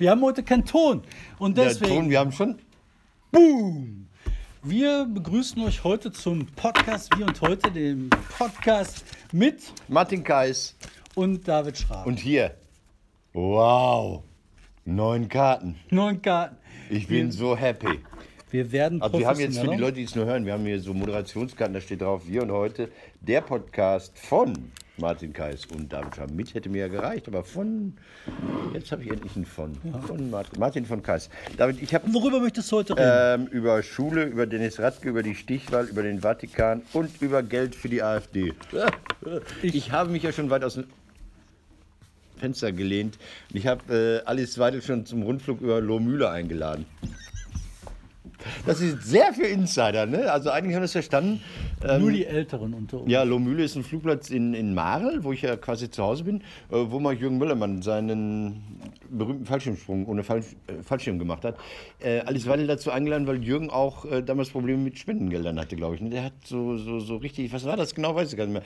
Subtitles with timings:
[0.00, 1.02] Wir haben heute keinen Ton.
[1.38, 2.58] Und deswegen, Ton, wir haben schon.
[3.30, 4.08] boom!
[4.62, 8.08] Wir begrüßen euch heute zum Podcast, wie und heute, dem
[8.38, 10.74] Podcast mit Martin Kais.
[11.14, 12.08] und David Schrabe.
[12.08, 12.54] Und hier.
[13.34, 14.22] Wow.
[14.86, 15.76] Neun Karten.
[15.90, 16.56] neun Karten.
[16.88, 18.00] Ich bin so happy.
[18.50, 19.76] Wir werden Also wir haben jetzt für die.
[19.76, 22.52] Leute, die es nur hören, wir haben hier so Moderationskarten, da steht drauf, wir und
[22.52, 22.90] heute
[23.20, 26.36] der Podcast von Martin Kais und David Schramm.
[26.36, 27.94] Mit hätte mir ja gereicht, aber von,
[28.74, 29.76] jetzt habe ich endlich einen von.
[30.06, 31.30] Von Martin, Martin von Kais.
[31.56, 33.46] David, ich habe Worüber möchtest du heute reden?
[33.46, 37.74] ähm, über Schule, über Dennis Radke, über die Stichwahl, über den Vatikan und über Geld
[37.74, 38.54] für die AfD.
[39.62, 40.84] Ich, habe mich ja schon weit aus dem
[42.38, 43.18] Fenster gelehnt
[43.50, 46.86] und ich habe äh, Alice Weidel schon zum Rundflug über Lohmühle eingeladen.
[48.66, 50.30] Das ist sehr für Insider, ne?
[50.30, 51.42] Also einige haben das verstanden.
[51.86, 53.10] Ähm, Nur die Älteren unter uns.
[53.10, 56.40] ja, Lohmühle ist ein Flugplatz in, in Marl, wo ich ja quasi zu Hause bin,
[56.70, 58.62] äh, wo mal Jürgen Müllermann seinen
[59.10, 61.56] berühmten Fallschirmsprung ohne Fall, äh, Fallschirm gemacht hat.
[62.00, 65.94] Äh, Alice Weidel dazu eingeladen, weil Jürgen auch äh, damals Probleme mit Spendengeldern hatte, glaube
[65.96, 66.00] ich.
[66.00, 66.10] ne?
[66.10, 68.62] Der hat so, so, so richtig, was war das genau, weiß ich gar nicht mehr.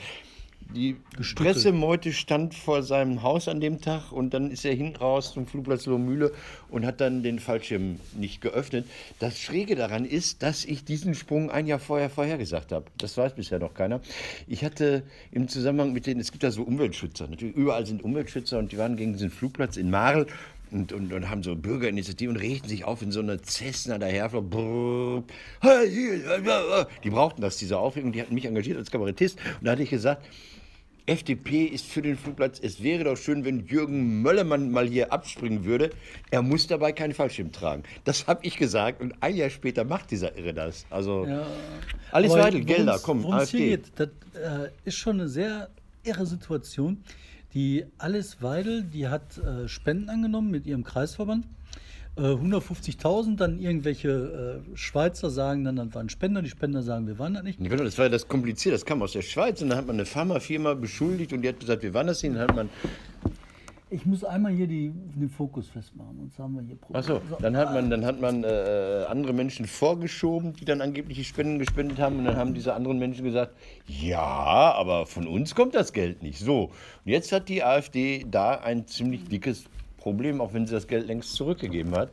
[0.72, 0.96] Die
[1.36, 5.46] Pressemeute stand vor seinem Haus an dem Tag und dann ist er hinten raus zum
[5.46, 6.32] Flugplatz Lohmühle
[6.68, 8.86] und hat dann den Fallschirm nicht geöffnet.
[9.20, 12.86] Das Schräge daran ist, dass ich diesen Sprung ein Jahr vorher vorhergesagt habe.
[12.98, 14.00] Das weiß bisher noch keiner.
[14.48, 18.58] Ich hatte im Zusammenhang mit den, es gibt da so Umweltschützer, natürlich überall sind Umweltschützer
[18.58, 20.26] und die waren gegen diesen Flugplatz in Marl
[20.74, 24.50] und, und, und haben so Bürgerinitiativen und regten sich auf in so eine Cessna daherflog.
[24.50, 25.22] Brrr.
[25.60, 28.12] Hey, hier, Die brauchten das, diese Aufregung.
[28.12, 29.38] Die hatten mich engagiert als Kabarettist.
[29.60, 30.26] Und da hatte ich gesagt,
[31.06, 32.58] FDP ist für den Flugplatz.
[32.62, 35.91] Es wäre doch schön, wenn Jürgen Möllermann mal hier abspringen würde.
[36.30, 37.83] Er muss dabei keinen Fallschirm tragen.
[38.05, 40.86] Das habe ich gesagt und ein Jahr später macht dieser Irre das.
[40.91, 41.47] Also Ja.
[42.12, 43.69] Weidel, worum's- Gelder, komm, worum's hier AfD.
[43.70, 44.08] geht, das
[44.41, 45.69] äh, ist schon eine sehr
[46.05, 47.02] irre Situation.
[47.52, 51.47] Die Alice Weidel, die hat äh, Spenden angenommen mit ihrem Kreisverband.
[52.16, 57.19] Äh, 150.000, dann irgendwelche äh, Schweizer sagen dann, das waren Spender, die Spender sagen, wir
[57.19, 57.58] waren das nicht.
[57.58, 58.72] Genau, das war ja das kompliziert.
[58.72, 61.58] Das kam aus der Schweiz und dann hat man eine Pharmafirma beschuldigt und die hat
[61.58, 62.36] gesagt, wir waren das nicht.
[62.36, 62.70] Dann hat man
[63.91, 66.98] Ich muss einmal hier die, den Fokus festmachen, sonst haben wir hier Probleme.
[67.00, 71.24] Achso, dann hat man, dann hat man äh, andere Menschen vorgeschoben, die dann angeblich die
[71.24, 72.19] Spenden gespendet haben.
[72.19, 73.56] Und dann haben diese anderen Menschen gesagt,
[73.88, 76.38] ja, aber von uns kommt das Geld nicht.
[76.38, 76.66] So,
[77.04, 79.64] und jetzt hat die AfD da ein ziemlich dickes
[80.04, 82.10] Problem, auch wenn sie das Geld längst zurückgegeben hat.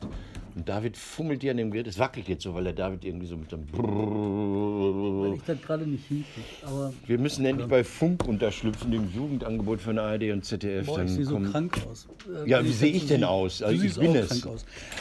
[0.54, 1.86] Und David fummelt hier an dem Geld.
[1.86, 5.86] Es wackelt jetzt so, weil der David irgendwie so mit dem Weil ich das gerade
[5.86, 6.46] nicht hinkriege.
[6.66, 10.84] Aber Wir müssen endlich bei Funk unterschlüpfen, dem Jugendangebot von ARD und ZDF.
[10.86, 12.06] boah, Dann ich sehe so krank aus.
[12.44, 13.62] Äh, Ja, wie ich sehe ich so denn aus?
[13.62, 14.44] Also ich bin es.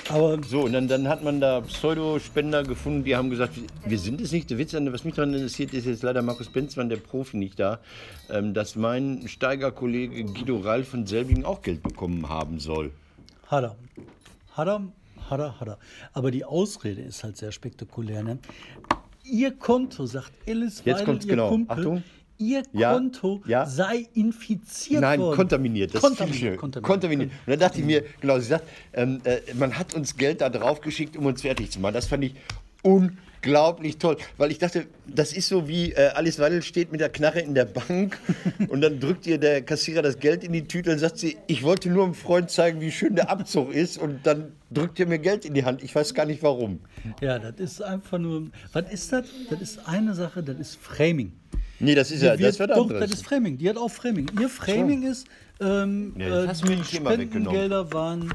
[0.10, 4.22] Aber So, und dann, dann hat man da Pseudospender gefunden, die haben gesagt, wir- sind
[4.22, 4.50] es nicht.
[4.50, 7.80] Der Witz, was mich daran interessiert, ist jetzt leider Markus Benzmann, der Profi, nicht da,
[8.30, 12.92] ähm, dass mein Steigerkollege Guido Rall von Selbigen auch Geld bekommen haben soll.
[13.48, 13.76] Hat er.
[14.54, 14.82] Hat er,
[15.32, 15.78] hat er.
[16.14, 18.24] Aber die Ausrede ist halt sehr spektakulär.
[18.24, 18.40] Ne?
[19.24, 21.50] Ihr Konto, sagt Alice Jetzt Weidel, kommt's ihr genau.
[21.50, 22.04] Kumpel, Achtung.
[22.38, 23.66] ihr Ja, Konto ja.
[23.66, 25.36] sei infiziert Nein, worden.
[25.36, 25.94] kontaminiert.
[25.94, 26.58] Das kontaminiert, ist viel schöner.
[26.58, 26.92] kontaminiert.
[26.92, 27.32] kontaminiert.
[27.32, 30.50] Und dann dachte ich mir, genau, sie sagt, ähm, äh, man hat uns Geld da
[30.50, 31.94] drauf geschickt, um uns fertig zu machen.
[31.94, 32.36] Das fand ich
[32.84, 34.18] unglaublich toll.
[34.38, 37.54] Weil ich dachte, das ist so wie äh, Alice Weidel steht mit der Knarre in
[37.54, 38.18] der Bank
[38.70, 41.64] und dann drückt ihr der Kassierer das Geld in die Tüte und sagt sie, ich
[41.64, 45.20] wollte nur einem Freund zeigen, wie schön der Abzug ist und dann drückt ihr mir
[45.20, 45.84] Geld in die Hand.
[45.84, 46.80] Ich weiß gar nicht warum.
[47.22, 48.48] Ja, das ist einfach nur.
[48.74, 49.26] Was ist das?
[49.50, 51.34] Das ist eine Sache, das ist Framing.
[51.80, 53.58] Nee, das ist ja, Die das wird- wird doch, das ist Framing.
[53.58, 54.28] Die hat auch Framing.
[54.40, 55.28] Ihr Framing ist,
[55.60, 56.84] ähm, jetzt äh, die.
[56.84, 58.32] Spendengelder waren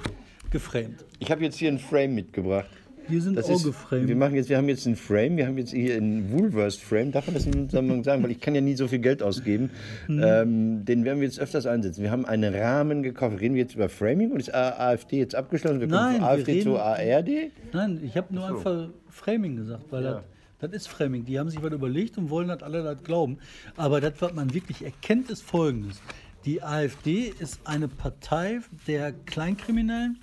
[0.50, 1.04] geframed.
[1.18, 2.68] Ich habe jetzt hier ein Frame mitgebracht.
[3.08, 5.56] Die sind Das auch ist, wir, machen jetzt, wir haben jetzt einen Frame, wir haben
[5.58, 8.60] jetzt hier einen Woolworth-Frame, darf man das in dem Zusammenhang sagen, weil ich kann ja
[8.60, 9.70] nie so viel Geld ausgeben.
[10.08, 10.22] Mhm.
[10.24, 12.02] Ähm, den werden wir jetzt öfters einsetzen.
[12.02, 13.40] Wir haben einen Rahmen gekauft.
[13.40, 15.80] Reden wir jetzt über Framing und ist A- AfD jetzt abgeschlossen?
[15.80, 17.50] Wir kommen Nein, von wir AfD reden- zu ARD?
[17.72, 20.22] Nein, ich habe nur einfach Framing gesagt, weil Ja.
[20.60, 21.24] das, das ist Framing.
[21.24, 23.38] Die haben sich was überlegt und wollen das alle das glauben.
[23.76, 26.00] Aber das, was man wirklich erkennt, ist Folgendes.
[26.44, 30.18] Die AfD ist eine Partei der Kleinkriminellen,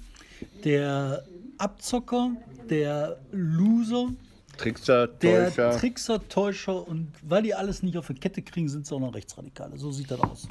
[0.64, 1.24] der
[1.58, 2.32] Abzocker,
[2.70, 4.10] der Loser,
[4.58, 5.78] Trickser, der Täuscher.
[5.80, 9.14] Trickser, Täuscher und weil die alles nicht auf die Kette kriegen, sind sie auch noch
[9.14, 9.78] Rechtsradikale.
[9.78, 10.48] So sieht das aus.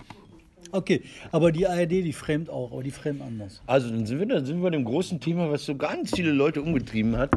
[0.72, 3.60] Okay, aber die ARD, die framet auch, aber die framen anders.
[3.66, 6.32] Also dann sind, wir, dann sind wir bei dem großen Thema, was so ganz viele
[6.32, 7.30] Leute umgetrieben hat.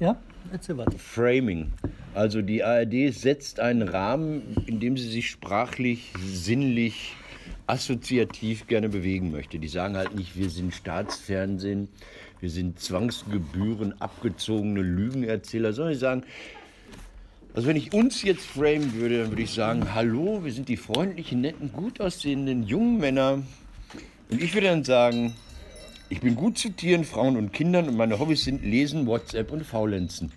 [0.00, 0.16] Ja,
[0.50, 0.98] erzähl weiter.
[0.98, 1.72] Framing.
[2.14, 7.14] Also die ARD setzt einen Rahmen, in dem sie sich sprachlich, sinnlich,
[7.66, 9.58] assoziativ gerne bewegen möchte.
[9.58, 11.88] Die sagen halt nicht, wir sind Staatsfernsehen,
[12.42, 16.22] wir sind Zwangsgebühren, abgezogene Lügenerzähler, sondern sie sagen,
[17.54, 20.76] also wenn ich uns jetzt framen würde, dann würde ich sagen, hallo, wir sind die
[20.76, 23.42] freundlichen, netten, gut aussehenden jungen Männer.
[24.28, 25.34] Und ich würde dann sagen,
[26.08, 29.64] Ich bin gut zu Tieren, Frauen und Kindern und meine Hobbys sind Lesen, WhatsApp und
[29.64, 30.30] Faulenzen.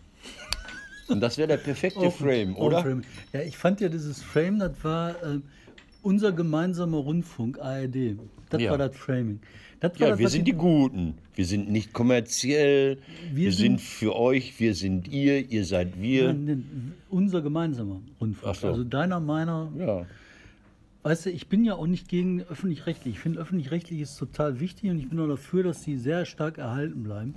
[1.09, 2.81] Und das wäre der perfekte Frame, Oh, oder?
[2.81, 3.03] Frame.
[3.33, 5.39] Ja, ich fand ja dieses Frame, das war äh,
[6.05, 8.17] unser gemeinsamer Rundfunk, ARD.
[8.49, 8.71] Das Ja.
[8.71, 9.39] war das Framing.
[9.79, 11.15] Das Ja, das, wir sind die Guten.
[11.35, 12.97] Wir sind nicht kommerziell.
[13.33, 14.57] Wir, Wir sind, sind- für euch.
[14.59, 15.49] Wir sind ihr.
[15.51, 16.27] Ihr seid wir.
[16.27, 18.55] Nein, nein, unser gemeinsamer Rundfunk.
[18.55, 18.67] So.
[18.67, 19.71] Also deiner, meiner.
[19.77, 20.05] Ja.
[21.03, 23.15] Weißt du, ich bin ja auch nicht gegen öffentlich-rechtlich.
[23.15, 26.57] Ich finde, öffentlich-rechtlich ist total wichtig und ich bin auch dafür, dass die sehr stark
[26.57, 27.35] erhalten bleiben.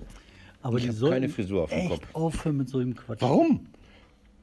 [0.62, 2.09] Aber Ich die hab sollten keine Frisur auf dem echt Kopf.
[2.15, 3.20] aufhören mit so einem Quatsch.
[3.20, 3.67] Warum?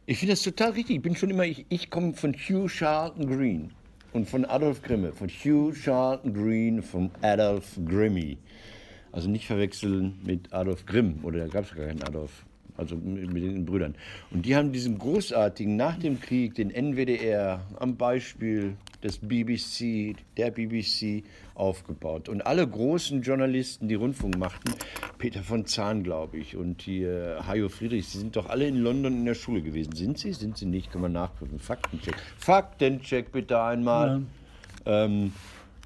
[0.05, 0.97] Ich finde das total richtig.
[0.97, 3.71] Ich bin schon immer, ich, ich komme von Hugh Charlton Green
[4.15, 5.11] und von Adolf Grimme.
[5.11, 8.37] Von Hugh Charlton Green, von Adolf Grimmy.
[9.11, 12.45] Also nicht verwechseln mit Adolf Grimm, oder da gab es gar keinen Adolf.
[12.77, 13.95] Also mit, den Brüdern.
[14.31, 20.51] Und die haben diesen großartigen, nach dem Krieg, den NWDR am Beispiel des BBC, der
[20.51, 21.23] BBC
[21.53, 22.27] aufgebaut.
[22.27, 24.73] Und alle großen Journalisten, die Rundfunk machten,
[25.17, 29.13] Peter von Zahn, glaube ich, und hier Hajo Friedrich, die sind doch alle in London
[29.13, 29.95] in der Schule gewesen.
[29.95, 30.33] Sind sie?
[30.33, 30.91] Sind sie nicht?
[30.91, 31.59] Kann man nachprüfen.
[31.59, 32.15] Faktencheck.
[32.37, 34.23] Faktencheck bitte einmal.
[34.85, 35.33] Ähm,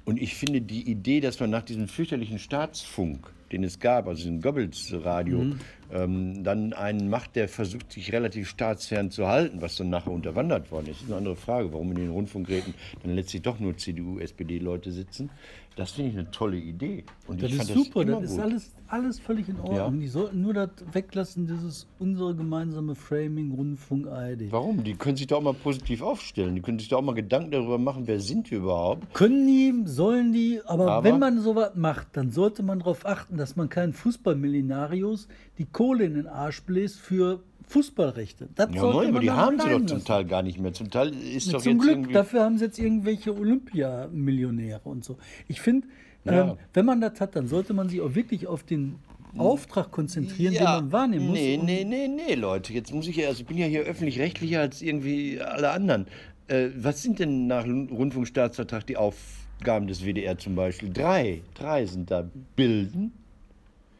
[0.04, 4.22] und ich finde die Idee, dass man nach diesem fürchterlichen Staatsfunk, den es gab, also
[4.22, 5.44] diesem Goebbels-Radio,
[5.92, 10.70] ähm, dann einen macht, der versucht, sich relativ staatsfern zu halten, was dann nachher unterwandert
[10.70, 10.96] worden ist.
[10.96, 14.92] Das ist eine andere Frage, warum in den Rundfunkräten dann letztlich doch nur CDU, SPD-Leute
[14.92, 15.30] sitzen.
[15.76, 17.04] Das finde ich eine tolle Idee.
[17.28, 19.76] Und Das ist super, immer das ist alles, alles völlig in Ordnung.
[19.94, 20.00] Ja.
[20.00, 24.50] Die sollten nur das weglassen, dieses unsere gemeinsame Framing, Rundfunk, ARD.
[24.50, 24.82] Warum?
[24.82, 26.56] Die können sich da auch mal positiv aufstellen.
[26.56, 29.14] Die können sich da auch mal Gedanken darüber machen, wer sind wir überhaupt.
[29.14, 33.36] Können die, sollen die, aber, Aber- wenn man sowas macht, dann sollte man darauf achten,
[33.38, 35.28] dass man keinen Fußballmillenarius
[35.58, 38.50] die Kohle in den Arsch bläst für Fußballrechte.
[38.54, 40.04] Das Ja, sollte moin, aber die haben sie doch zum lassen.
[40.04, 40.74] Teil gar nicht mehr.
[40.74, 42.12] Zum Teil ist Ja, doch Zum jetzt Glück, irgendwie...
[42.12, 45.16] dafür haben sie jetzt irgendwelche Olympiamillionäre und so.
[45.48, 45.88] Ich finde,
[46.26, 46.50] Ja.
[46.50, 48.96] ähm, wenn man das hat, dann sollte man sich auch wirklich auf den
[49.38, 51.38] Auftrag konzentrieren, den man wahrnehmen muss.
[51.38, 52.74] Nee, nee, nee, nee, Leute.
[52.74, 56.08] Jetzt muss ich ja, also ich bin ja hier öffentlich-rechtlicher als irgendwie alle anderen.
[56.48, 60.90] Äh, was sind denn nach Rundfunkstaatsvertrag die Aufgaben des WDR zum Beispiel?
[60.92, 61.40] Drei.
[61.54, 62.28] Drei sind da.
[62.54, 63.12] Bilden,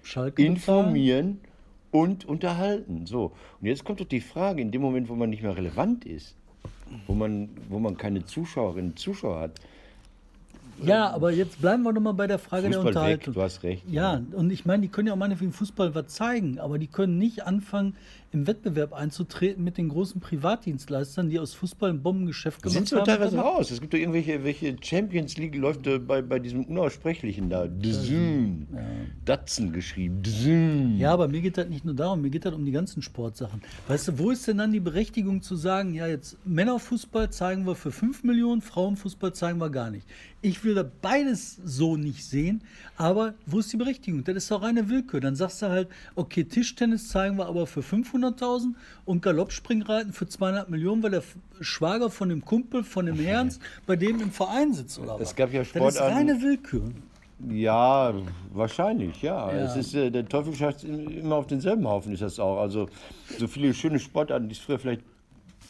[0.02, 1.40] Schalke informieren
[1.90, 3.06] und unterhalten.
[3.06, 3.32] So.
[3.60, 6.36] Und jetzt kommt doch die Frage, in dem Moment, wo man nicht mehr relevant ist,
[7.06, 9.60] wo man, wo man keine Zuschauerinnen und Zuschauer hat,
[10.82, 13.34] Ja, aber jetzt bleiben wir nochmal bei der Frage der Fußball weg, Unterhaltung.
[13.34, 13.82] du hast recht.
[13.88, 17.18] Ja, und ich meine, die können ja auch meinetwegen Fußball was zeigen, aber die können
[17.18, 17.94] nicht anfangen,
[18.32, 22.98] im Wettbewerb einzutreten mit den großen Privatdienstleistern, die aus Fußball ein Bombengeschäft gemacht sind so
[22.98, 23.06] haben.
[23.06, 23.70] teilweise raus.
[23.70, 27.66] Es gibt doch irgendwelche welche Champions League läuft äh, bei, bei diesem Unaussprechlichen da.
[27.66, 28.68] Dzum.
[29.24, 30.22] Datsen geschrieben.
[30.22, 30.96] Dzum.
[30.96, 33.62] Ja, aber mir geht das nicht nur darum, mir geht das um die ganzen Sportsachen.
[33.88, 37.74] Weißt du, wo ist denn dann die Berechtigung zu sagen, ja, jetzt Männerfußball zeigen wir
[37.74, 40.06] für 5 Millionen, Frauenfußball zeigen wir gar nicht.
[40.42, 42.62] Ich will da beides so nicht sehen,
[42.96, 44.24] aber wo ist die Berechtigung?
[44.24, 45.20] Das ist doch reine Willkür.
[45.20, 47.82] Dann sagst du halt, okay, Tischtennis zeigen wir aber für
[48.20, 48.74] 500.000
[49.04, 51.22] und Galoppspringreiten für 200 Millionen, weil der
[51.60, 55.30] Schwager von dem Kumpel, von dem Herrns, bei dem im Verein sitzt oder was.
[55.30, 56.90] Es gab ja Das ist reine Willkür.
[57.48, 58.12] Ja,
[58.52, 59.50] wahrscheinlich, ja.
[59.50, 59.64] Ja.
[59.64, 62.60] Es ist, äh, der Teufel scheißt immer auf denselben Haufen, ist das auch.
[62.60, 62.88] Also
[63.38, 65.02] so viele schöne Sportarten, die es früher vielleicht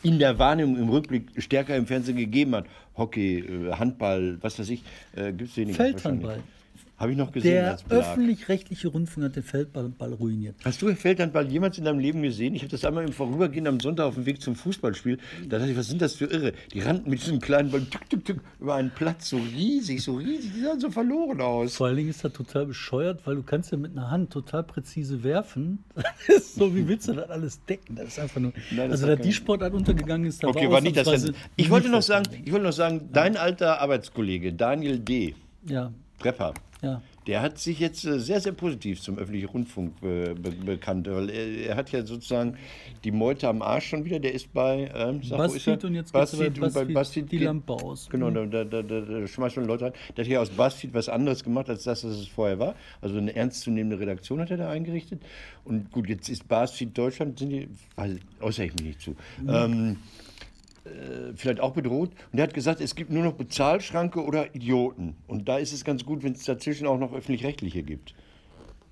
[0.03, 2.65] in der Wahrnehmung im Rückblick stärker im Fernsehen gegeben hat.
[2.97, 4.83] Hockey, äh, Handball, was weiß ich,
[5.15, 5.77] äh, gibt es weniger.
[5.77, 6.43] Feldhandball.
[7.01, 10.57] Habe ich noch gesehen Der öffentlich-rechtliche Rundfunk hat den Feldball ruiniert.
[10.67, 12.55] Hast du Feldhandball jemals in deinem Leben gesehen?
[12.55, 15.17] Ich habe das einmal im Vorübergehen am Sonntag auf dem Weg zum Fußballspiel.
[15.49, 16.53] Da dachte ich, was sind das für Irre?
[16.75, 20.17] Die rannten mit diesem kleinen Ball tuk, tuk, tuk, über einen Platz, so riesig, so
[20.17, 20.53] riesig.
[20.55, 21.77] Die sahen so verloren aus.
[21.77, 24.63] Vor allen Dingen ist das total bescheuert, weil du kannst ja mit einer Hand total
[24.63, 25.83] präzise werfen.
[26.43, 27.97] So, wie willst du das alles decken?
[27.97, 28.53] Das ist einfach nur.
[28.71, 31.35] Nein, also, dass die Sportart untergegangen ist, da Okay, war nicht das Rennen.
[31.57, 35.35] Ich wollte nicht noch das sagen, ich wollte noch sagen, dein alter Arbeitskollege Daniel D.
[35.67, 36.53] Ja, Prepper,
[36.83, 37.03] ja.
[37.27, 41.29] der hat sich jetzt äh, sehr, sehr positiv zum öffentlichen Rundfunk äh, be bekannt, weil
[41.31, 42.57] er, er hat ja sozusagen
[43.05, 44.19] die Meute am Arsch schon wieder.
[44.19, 45.39] Der ist bei ähm, sag?
[45.39, 48.09] Buzzfeed und jetzt Buzzfeed bei Buzzfeed Buzzfeed die geht- Lampe aus.
[48.11, 48.51] Genau, Mhm.
[48.51, 49.93] da, da, da, da schmeißt man Leute rein.
[50.17, 52.75] Der hat hier aus Buzzfeed was anderes gemacht, als das, was es vorher war.
[53.01, 55.23] Also eine ernstzunehmende Redaktion hat er da eingerichtet.
[55.65, 59.11] Und gut, jetzt ist Buzzfeed Deutschland, sind die, weil, äußere ich mich nicht zu.
[59.43, 59.49] Mhm.
[59.49, 59.97] Ähm, äh,
[61.35, 62.11] vielleicht auch bedroht.
[62.33, 65.17] Und er hat gesagt, es gibt nur noch Bezahlschranke oder Idioten.
[65.27, 68.15] Und da ist es ganz gut, wenn es dazwischen auch noch öffentlich-rechtliche gibt.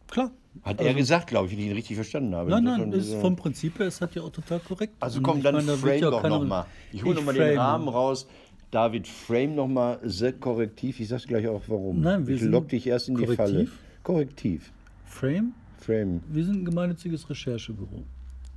[0.09, 0.31] Klar.
[0.63, 2.51] Hat er gesagt, glaube ich, wenn ich ihn richtig verstanden habe.
[2.51, 4.95] Nein, nein, ist äh, vom Prinzip her ist das ja auch total korrekt.
[4.99, 6.67] Also komm, dann meine, frame ja doch nochmal.
[6.91, 7.59] Ich hole nochmal den.
[7.59, 8.27] Rahmen raus.
[8.71, 11.01] David, frame nochmal sehr korrektiv.
[11.01, 12.01] Ich sag's gleich auch warum.
[12.01, 13.37] Nein, wir ich sind lock dich erst in die korrektiv.
[13.37, 13.69] Falle.
[14.03, 14.73] Korrektiv.
[15.05, 15.53] Frame?
[15.79, 16.21] Frame.
[16.29, 18.03] Wir sind ein gemeinnütziges Recherchebüro.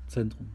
[0.08, 0.48] Zentrum.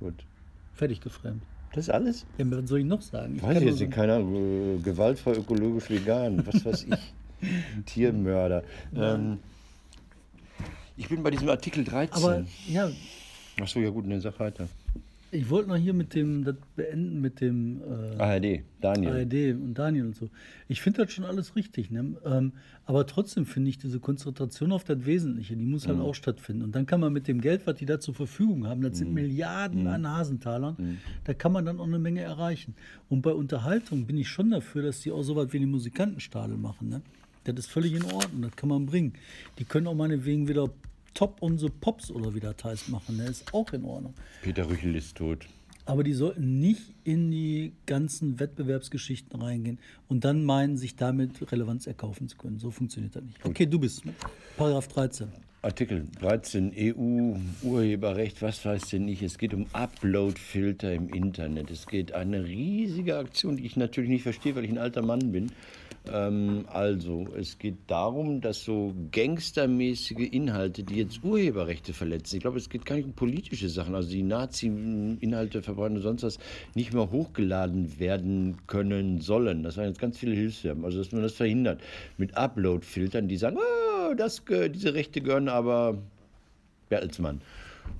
[0.00, 0.24] Gut.
[0.72, 1.42] Fertig geframed.
[1.72, 2.26] Das ist alles?
[2.38, 3.36] Ja, was soll ich noch sagen?
[3.36, 7.48] Ich weiß nur jetzt nicht, keine Ahnung, äh, gewaltfrei, ökologisch, vegan, was weiß ich.
[7.86, 8.64] Tiermörder.
[8.94, 9.38] Ähm,
[10.96, 12.16] Ich bin bei diesem Artikel 13.
[12.22, 12.90] Aber ja,
[13.60, 14.68] Achso, ja gut, ne, sag weiter.
[15.32, 19.12] Ich wollte noch hier mit dem, das beenden mit dem äh, ARD, Daniel.
[19.12, 20.28] ARD und Daniel und so.
[20.68, 22.16] Ich finde das schon alles richtig, ne?
[22.24, 22.52] ähm,
[22.84, 26.04] aber trotzdem finde ich diese Konzentration auf das Wesentliche, die muss halt Mhm.
[26.04, 26.62] auch stattfinden.
[26.64, 28.96] Und dann kann man mit dem Geld, was die da zur Verfügung haben, das Mhm.
[28.96, 32.74] sind Milliarden an Hasentalern, da kann man dann auch eine Menge erreichen.
[33.08, 36.56] Und bei Unterhaltung bin ich schon dafür, dass die auch so was wie die Musikantenstadel
[36.56, 36.88] machen.
[36.88, 37.02] Ne?
[37.44, 39.12] Das ist völlig in Ordnung, das kann man bringen.
[39.58, 40.68] Die können auch meinetwegen wieder
[41.14, 43.24] Top unsere Pops oder wie das heißt machen, ne?
[43.24, 44.14] ist auch in Ordnung.
[44.42, 45.46] Peter Rüchel ist tot.
[45.86, 51.86] Aber die sollten nicht in die ganzen Wettbewerbsgeschichten reingehen und dann meinen, sich damit Relevanz
[51.86, 52.58] erkaufen zu können.
[52.58, 53.44] So funktioniert das nicht.
[53.44, 54.02] Okay, du bist.
[54.56, 55.28] Paragraph 13.
[55.62, 59.22] Artikel 13 EU Urheberrecht, was weiß denn ich?
[59.22, 61.70] Es geht um Upload-Filter im Internet.
[61.70, 65.32] Es geht eine riesige Aktion, die ich natürlich nicht verstehe, weil ich ein alter Mann
[65.32, 65.52] bin.
[66.08, 72.58] Ähm, also, es geht darum, dass so gangstermäßige Inhalte, die jetzt Urheberrechte verletzen, ich glaube,
[72.58, 76.38] es geht gar nicht um politische Sachen, also die Nazi-Inhalte verbreiten und sonst was,
[76.74, 79.62] nicht mehr hochgeladen werden können sollen.
[79.62, 80.84] Das waren jetzt ganz viele Hilfsfirmen.
[80.84, 81.80] Also, dass man das verhindert
[82.16, 85.98] mit Upload-Filtern, die sagen, oh, das, diese Rechte gehören aber
[86.88, 87.40] Bertelsmann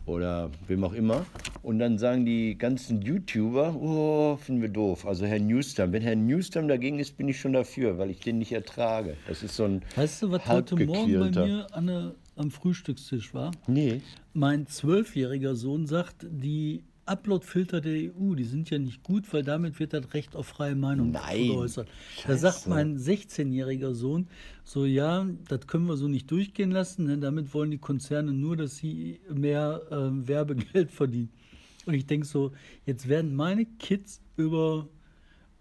[0.06, 1.26] oder wem auch immer.
[1.62, 5.06] Und dann sagen die ganzen YouTuber, oh, finden wir doof.
[5.06, 5.92] Also Herr Newstam.
[5.92, 9.16] Wenn Herr Newstam dagegen ist, bin ich schon dafür, weil ich den nicht ertrage.
[9.28, 13.34] Das ist so ein Weißt du, was heute Morgen bei mir an der, am Frühstückstisch
[13.34, 13.50] war?
[13.66, 14.00] Nee.
[14.32, 19.80] Mein zwölfjähriger Sohn sagt, die Upload-Filter der EU, die sind ja nicht gut, weil damit
[19.80, 21.88] wird das Recht auf freie Meinung Nein, geäußert.
[22.26, 22.70] Da sagt Scheiße.
[22.70, 24.28] mein 16-jähriger Sohn
[24.64, 28.56] so, ja, das können wir so nicht durchgehen lassen, denn damit wollen die Konzerne nur,
[28.56, 31.30] dass sie mehr ähm, Werbegeld verdienen.
[31.86, 32.52] Und ich denke so,
[32.86, 34.88] jetzt werden meine Kids über,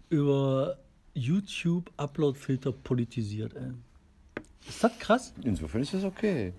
[0.08, 0.78] über
[1.14, 3.54] YouTube Upload-Filter politisiert.
[3.54, 3.72] Ey.
[4.68, 5.34] Ist das krass?
[5.42, 6.52] Insofern ist das okay.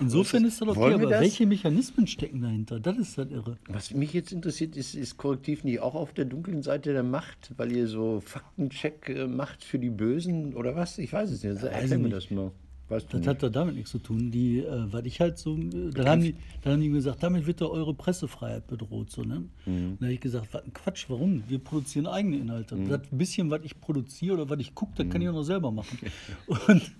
[0.00, 1.20] Insofern ist das okay, aber das?
[1.20, 2.80] welche Mechanismen stecken dahinter?
[2.80, 3.58] Das ist das irre.
[3.68, 7.52] Was mich jetzt interessiert, ist, ist Korrektiv nicht auch auf der dunklen Seite der Macht,
[7.58, 10.98] weil ihr so Faktencheck äh, macht für die Bösen oder was?
[10.98, 11.56] Ich weiß es nicht.
[11.56, 12.52] weiß Erklär mir das mal.
[12.88, 13.28] Weißt du Das nicht?
[13.28, 14.30] hat doch damit nichts zu tun.
[14.30, 17.46] Die, äh, weil ich halt so, äh, dann haben, die, dann haben die gesagt, damit
[17.46, 19.10] wird doch eure Pressefreiheit bedroht.
[19.10, 19.44] So, ne?
[19.66, 19.96] Mhm.
[19.98, 21.42] Dann habe ich gesagt, was ein Quatsch, warum?
[21.48, 22.76] Wir produzieren eigene Inhalte.
[22.76, 22.88] Mhm.
[22.88, 25.70] Das bisschen, was ich produziere oder was ich gucke, das kann ich auch noch selber
[25.70, 25.98] machen.
[26.68, 26.92] Und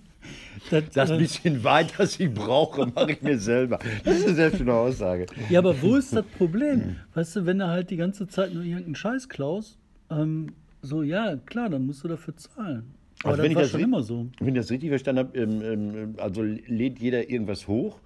[0.71, 3.77] das, Das äh, bisschen weit, das ich brauche, mache ich mir selber.
[4.05, 5.25] Das ist eine sehr schöne Aussage.
[5.49, 6.29] Ja, aber wo ist das Mhm.
[6.37, 6.95] Problem?
[7.13, 9.77] Weißt du, wenn du halt die ganze Zeit nur irgendeinen Scheiß klaust,
[10.09, 12.93] ähm, so, ja, klar, dann musst du dafür zahlen.
[13.23, 14.27] Aber Also das wenn ich das schon ri- immer so.
[14.39, 17.99] Wenn ich das richtig verstanden habe, ähm, ähm, also lädt jeder irgendwas hoch.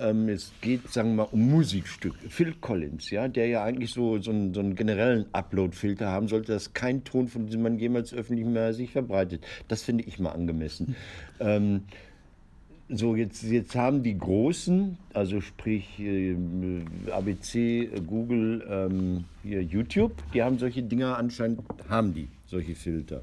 [0.00, 2.14] Ähm, es geht, sagen wir mal, um Musikstück.
[2.28, 6.52] Phil Collins, ja, der ja eigentlich so, so, einen, so einen generellen Upload-Filter haben sollte,
[6.52, 9.44] dass kein Ton von diesem Mann jemals öffentlich mehr sich verbreitet.
[9.66, 10.94] Das finde ich mal angemessen.
[11.40, 11.82] Ähm,
[12.88, 16.36] so, jetzt, jetzt haben die Großen, also sprich äh,
[17.10, 23.22] ABC, Google, ähm, hier YouTube, die haben solche Dinger anscheinend, haben die, solche Filter.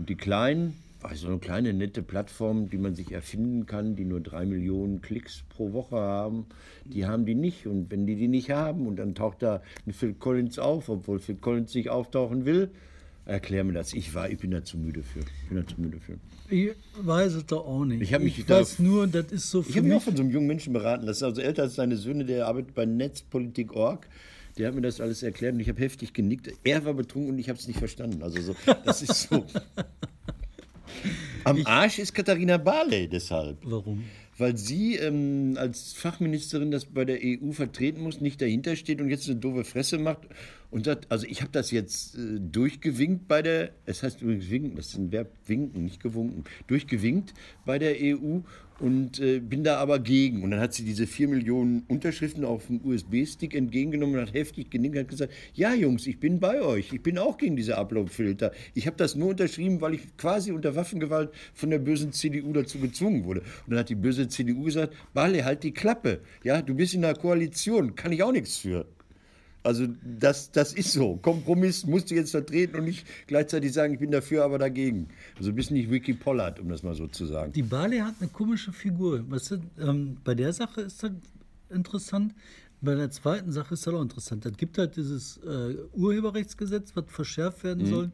[0.00, 4.20] Und die kleinen, also eine kleine nette Plattform, die man sich erfinden kann, die nur
[4.22, 6.46] drei Millionen Klicks pro Woche haben,
[6.86, 7.66] die haben die nicht.
[7.66, 11.18] Und wenn die die nicht haben und dann taucht da ein Phil Collins auf, obwohl
[11.18, 12.70] Phil Collins nicht auftauchen will,
[13.26, 13.92] erklär mir das.
[13.92, 15.20] Ich war, ich bin da zu müde für.
[15.20, 16.14] Ich bin da zu müde für.
[16.48, 16.70] Ich
[17.02, 18.00] weiß es doch auch nicht.
[18.00, 20.22] Ich mich ich da- weiß nur, das ist so Ich habe mich auch von so
[20.22, 24.08] einem jungen Menschen beraten lassen, also älter als seine Söhne, der arbeitet bei Netzpolitik.org.
[24.60, 26.52] Der hat mir das alles erklärt und ich habe heftig genickt.
[26.64, 28.22] Er war betrunken und ich habe es nicht verstanden.
[28.22, 29.46] Also so, das ist so.
[31.44, 33.56] Am Arsch ist Katharina Barley deshalb.
[33.62, 34.04] Warum?
[34.36, 39.08] Weil sie ähm, als Fachministerin das bei der EU vertreten muss, nicht dahinter steht und
[39.08, 40.28] jetzt eine doofe Fresse macht
[40.70, 44.76] und sagt, also ich habe das jetzt äh, durchgewinkt bei der, es heißt übrigens winken,
[44.76, 47.32] das ist ein Verb winken, nicht gewunken, durchgewinkt
[47.64, 48.40] bei der EU
[48.80, 50.42] und äh, bin da aber gegen.
[50.42, 54.70] Und dann hat sie diese vier Millionen Unterschriften auf dem USB-Stick entgegengenommen und hat heftig
[54.70, 57.76] genickt und hat gesagt, ja Jungs, ich bin bei euch, ich bin auch gegen diese
[57.76, 58.52] Upload-Filter.
[58.74, 62.78] Ich habe das nur unterschrieben, weil ich quasi unter Waffengewalt von der bösen CDU dazu
[62.78, 63.40] gezwungen wurde.
[63.40, 66.20] Und dann hat die böse CDU gesagt, Barley, halt die Klappe.
[66.42, 68.86] Ja, du bist in einer Koalition, kann ich auch nichts für.
[69.62, 69.86] Also
[70.18, 71.16] das, das ist so.
[71.16, 75.08] Kompromiss musst du jetzt vertreten und nicht gleichzeitig sagen, ich bin dafür, aber dagegen.
[75.38, 77.52] Also bist nicht Vicky Pollard, um das mal so zu sagen.
[77.52, 79.22] Die Barley hat eine komische Figur.
[79.30, 81.10] Weißt du, ähm, bei der Sache ist das
[81.68, 82.34] interessant.
[82.80, 84.46] Bei der zweiten Sache ist das auch interessant.
[84.46, 87.68] Es gibt halt dieses äh, Urheberrechtsgesetz, was verschärft Mhm.
[87.68, 88.10] werden soll.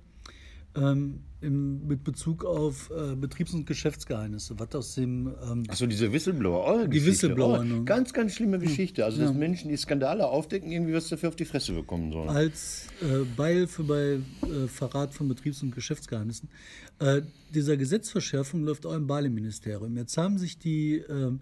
[0.76, 6.12] Ähm, im, mit Bezug auf äh, Betriebs- und Geschäftsgeheimnisse, was aus dem ähm, Achso, diese
[6.12, 6.64] Whistleblower.
[6.64, 7.10] eure Die Geschichte.
[7.10, 9.04] Whistleblower, Oh, ganz, ganz schlimme Geschichte.
[9.04, 12.30] Also, dass Menschen, die Skandale aufdecken, irgendwie was dafür auf die Fresse bekommen sollen.
[12.30, 14.18] als äh, Beihilfe bei
[14.48, 16.48] äh, Verrat von Betriebs- und Geschäftsgeheimnissen.
[16.98, 17.22] Äh,
[17.54, 19.96] dieser Gesetzverschärfung läuft auch im Bali-Ministerium.
[19.96, 21.40] Jetzt haben sich die ähm,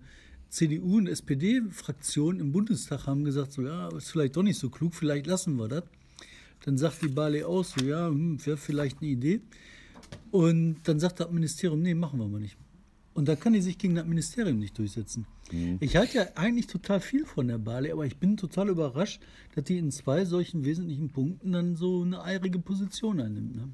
[0.50, 4.94] CDU und SPD-Fraktionen im Bundestag haben gesagt, so ja, ist vielleicht doch nicht so klug,
[4.94, 5.84] vielleicht lassen wir das.
[6.64, 9.40] Dann sagt die Barley auch so, ja, hm, wäre vielleicht eine Idee.
[10.30, 12.56] Und dann sagt das Ministerium, nee, machen wir mal nicht.
[13.12, 15.26] Und da kann die sich gegen das Ministerium nicht durchsetzen.
[15.52, 15.76] Mhm.
[15.80, 19.20] Ich halte ja eigentlich total viel von der Barley, aber ich bin total überrascht,
[19.54, 23.54] dass die in zwei solchen wesentlichen Punkten dann so eine eirige Position einnimmt.
[23.54, 23.68] Ne?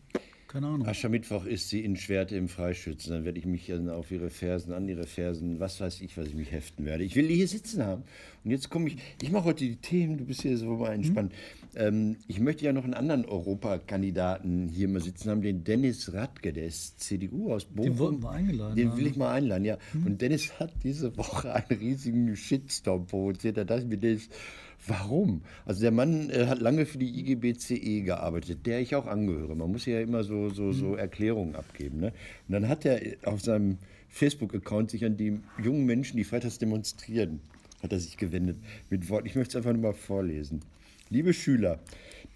[0.50, 0.86] Keine Ahnung.
[0.86, 3.12] Aschermittwoch ist sie in Schwerte im Freischützen.
[3.12, 6.34] Dann werde ich mich auf ihre Fersen, an ihre Fersen, was weiß ich, was ich
[6.34, 7.04] mich heften werde.
[7.04, 8.02] Ich will die hier sitzen haben.
[8.44, 11.32] Und jetzt komme ich, ich mache heute die Themen, du bist hier so mal entspannt.
[11.32, 11.59] Mhm.
[11.76, 16.52] Ähm, ich möchte ja noch einen anderen Europakandidaten hier mal sitzen haben, den Dennis Radke,
[16.52, 17.84] der ist CDU aus Bochum.
[17.84, 19.78] Den wollten wir eingeladen Den will ich mal einladen, ja.
[19.92, 20.06] Mhm.
[20.06, 23.56] Und Dennis hat diese Woche einen riesigen Shitstorm provoziert.
[23.56, 24.28] Da dachte ich mir, Dennis,
[24.86, 25.42] Warum?
[25.66, 29.54] Also der Mann äh, hat lange für die IGBCE gearbeitet, der ich auch angehöre.
[29.54, 30.98] Man muss ja immer so, so, so mhm.
[30.98, 32.00] Erklärungen abgeben.
[32.00, 32.12] Ne?
[32.48, 37.40] Und dann hat er auf seinem Facebook-Account sich an die jungen Menschen, die freitags demonstrieren,
[37.82, 38.56] hat er sich gewendet
[38.88, 39.26] mit Worten.
[39.26, 40.60] Ich möchte es einfach nur mal vorlesen.
[41.12, 41.80] Liebe Schüler,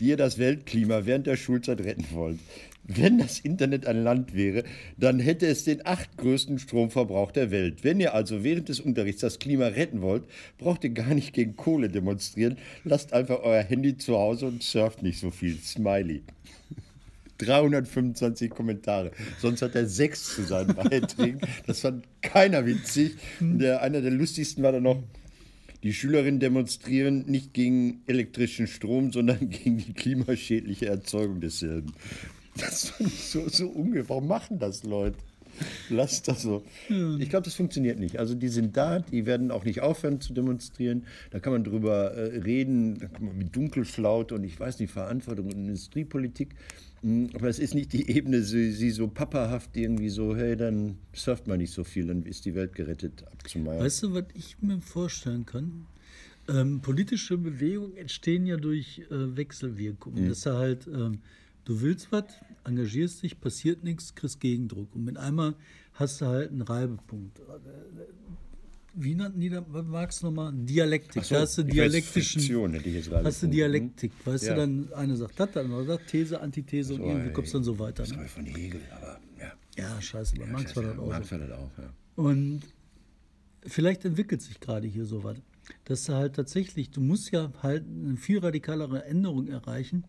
[0.00, 2.40] die ihr das Weltklima während der Schulzeit retten wollt.
[2.82, 4.64] Wenn das Internet ein Land wäre,
[4.98, 7.84] dann hätte es den achtgrößten Stromverbrauch der Welt.
[7.84, 10.24] Wenn ihr also während des Unterrichts das Klima retten wollt,
[10.58, 12.58] braucht ihr gar nicht gegen Kohle demonstrieren.
[12.82, 15.56] Lasst einfach euer Handy zu Hause und surft nicht so viel.
[15.56, 16.22] Smiley.
[17.38, 19.12] 325 Kommentare.
[19.38, 21.40] Sonst hat er sechs zu seinen Beiträgen.
[21.68, 23.16] Das fand keiner witzig.
[23.38, 25.00] Der, einer der lustigsten war dann noch,
[25.84, 31.92] die Schülerinnen demonstrieren nicht gegen elektrischen Strom, sondern gegen die klimaschädliche Erzeugung desselben.
[32.56, 34.08] Das fand ich so, so ungefähr.
[34.08, 35.18] Warum machen das Leute?
[35.90, 36.64] Lass das so.
[37.18, 38.18] Ich glaube, das funktioniert nicht.
[38.18, 41.04] Also die sind da, die werden auch nicht aufhören zu demonstrieren.
[41.30, 44.92] Da kann man drüber äh, reden, da kann man mit Dunkelflaut und ich weiß nicht,
[44.92, 46.54] Verantwortung und Industriepolitik.
[47.02, 50.96] Hm, aber es ist nicht die Ebene, sie, sie, so papahaft irgendwie so, hey, dann
[51.12, 53.84] surft man nicht so viel, dann ist die Welt gerettet abzumeiern.
[53.84, 55.86] Weißt du, was ich mir vorstellen kann?
[56.48, 60.24] Ähm, politische Bewegungen entstehen ja durch äh, Wechselwirkungen.
[60.24, 60.28] Mhm.
[60.28, 61.20] Das ist halt, ähm,
[61.64, 62.24] du willst was,
[62.64, 64.94] engagierst dich, passiert nichts, kriegst Gegendruck.
[64.94, 65.54] Und mit einmal
[65.94, 67.40] hast du halt einen Reibepunkt
[68.94, 70.52] wie nannten die was magst du nochmal?
[70.54, 71.24] Dialektik.
[71.24, 72.40] So, da hast du dialektischen.
[72.40, 74.12] Fiktion, hätte ich jetzt hast du Dialektik.
[74.24, 74.54] Weißt ja.
[74.54, 77.58] du, dann eine sagt das, dann andere sagt These, Antithese so, und irgendwie kommst du
[77.58, 78.04] dann so weiter.
[78.04, 78.24] Das ne?
[78.28, 79.52] von Hegel, aber ja.
[79.76, 81.08] Ja, scheiße, bei ja, Marx war das auch.
[81.08, 81.92] Marx war das auch, ja.
[82.14, 82.62] Und
[83.66, 85.38] vielleicht entwickelt sich gerade hier so was.
[85.86, 90.04] Dass du halt tatsächlich, du musst ja halt eine viel radikalere Änderung erreichen,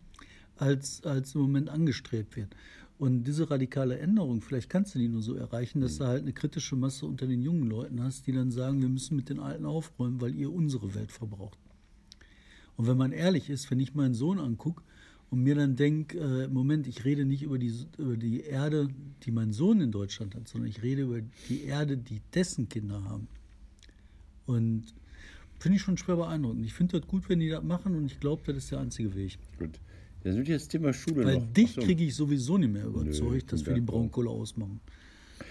[0.56, 2.54] als, als im Moment angestrebt wird.
[2.98, 5.98] Und diese radikale Änderung, vielleicht kannst du die nur so erreichen, dass mhm.
[5.98, 9.16] du halt eine kritische Masse unter den jungen Leuten hast, die dann sagen, wir müssen
[9.16, 11.58] mit den Alten aufräumen, weil ihr unsere Welt verbraucht.
[12.76, 14.82] Und wenn man ehrlich ist, wenn ich meinen Sohn angucke
[15.30, 18.88] und mir dann denke, äh, Moment, ich rede nicht über die, über die Erde,
[19.24, 23.04] die mein Sohn in Deutschland hat, sondern ich rede über die Erde, die dessen Kinder
[23.04, 23.28] haben.
[24.46, 24.94] Und
[25.58, 26.64] finde ich schon schwer beeindruckend.
[26.64, 29.14] Ich finde das gut, wenn die das machen und ich glaube, das ist der einzige
[29.14, 29.38] Weg.
[29.58, 29.80] Gut.
[30.22, 31.52] Das wird jetzt Thema Schule Weil noch.
[31.52, 31.80] dich so.
[31.80, 34.80] kriege ich sowieso nicht mehr überzeugt, Nö, dass wir die Braunkohle ausmachen.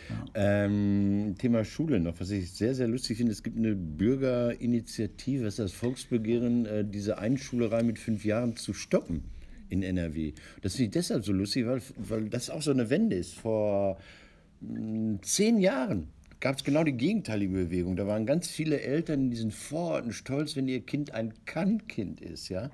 [0.10, 0.66] Ja.
[0.66, 3.32] Ähm, Thema Schule noch, was ich sehr, sehr lustig finde.
[3.32, 8.74] Es gibt eine Bürgerinitiative, das ist das Volksbegehren, äh, diese Einschulerei mit fünf Jahren zu
[8.74, 9.24] stoppen
[9.70, 10.34] in NRW.
[10.62, 13.34] Das finde ich deshalb so lustig, weil, weil das auch so eine Wende ist.
[13.34, 13.98] Vor
[14.62, 16.08] hm, zehn Jahren
[16.40, 17.96] gab es genau die gegenteilige Bewegung.
[17.96, 22.50] Da waren ganz viele Eltern in diesen Vororten stolz, wenn ihr Kind ein Kann-Kind ist.
[22.50, 22.70] Ja?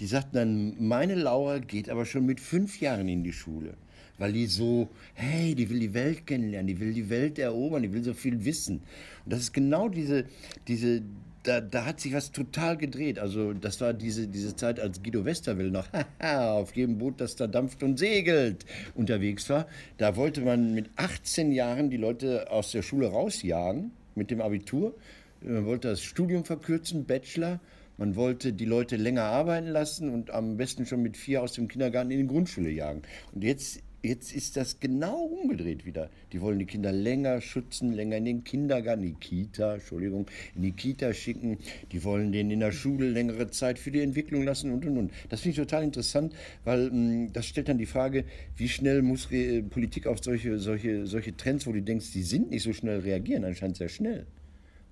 [0.00, 3.74] Die sagten dann, meine Laura geht aber schon mit fünf Jahren in die Schule.
[4.16, 7.92] Weil die so, hey, die will die Welt kennenlernen, die will die Welt erobern, die
[7.92, 8.82] will so viel wissen.
[9.24, 10.24] Und das ist genau diese,
[10.68, 11.02] diese,
[11.42, 13.18] da, da hat sich was total gedreht.
[13.18, 15.86] Also das war diese, diese Zeit, als Guido Westerwelle noch
[16.18, 19.66] auf jedem Boot, das da dampft und segelt, unterwegs war.
[19.98, 24.94] Da wollte man mit 18 Jahren die Leute aus der Schule rausjagen mit dem Abitur.
[25.42, 27.60] Man wollte das Studium verkürzen, Bachelor.
[28.00, 31.68] Man wollte die Leute länger arbeiten lassen und am besten schon mit vier aus dem
[31.68, 33.02] Kindergarten in die Grundschule jagen.
[33.34, 36.08] Und jetzt, jetzt ist das genau umgedreht wieder.
[36.32, 40.24] Die wollen die Kinder länger schützen, länger in den Kindergarten, in die Kita, Entschuldigung,
[40.56, 41.58] in die Kita schicken.
[41.92, 45.12] Die wollen denen in der Schule längere Zeit für die Entwicklung lassen und und und.
[45.28, 46.32] Das finde ich total interessant,
[46.64, 48.24] weil mh, hm, das stellt dann die Frage,
[48.56, 52.50] wie schnell muss Re Politik auf solche, solche, solche Trends, wo du denkst, die sind
[52.50, 54.24] nicht so schnell reagieren, anscheinend sehr schnell.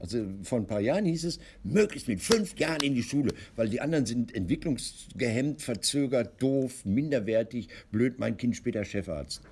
[0.00, 3.68] Also vor ein paar Jahren hieß es, möglichst mit fünf Jahren in die Schule, weil
[3.68, 9.42] die anderen sind entwicklungsgehemmt, verzögert, doof, minderwertig, blöd, mein Kind später Chefarzt.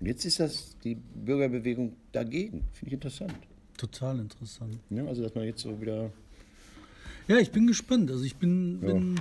[0.00, 2.64] Und jetzt ist das die Bürgerbewegung dagegen.
[2.72, 3.34] Finde ich interessant.
[3.76, 4.78] Total interessant.
[4.88, 6.10] Ja, also dass man jetzt so wieder...
[7.28, 8.10] Ja, ich bin gespannt.
[8.10, 8.80] Also ich bin...
[8.80, 9.20] Bin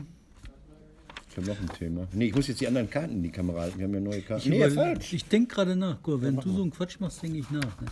[1.29, 2.07] ich habe noch ein Thema.
[2.11, 3.77] Nee, ich muss jetzt die anderen Karten in die Kamera halten.
[3.77, 4.51] Wir haben ja neue Karten.
[4.51, 5.13] Ich, nee, falsch.
[5.13, 5.99] ich denke gerade nach.
[6.01, 7.81] Guck, wenn ja, du so einen Quatsch machst, denke ich nach.
[7.81, 7.87] Ne?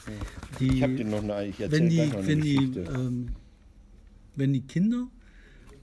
[0.60, 3.30] Die, ich habe den noch eine, ich wenn die, wenn die ähm,
[4.36, 5.08] wenn die Kinder